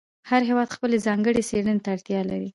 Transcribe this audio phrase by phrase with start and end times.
[0.29, 2.49] هر هېواد خپلې ځانګړې څېړنې ته اړتیا لري.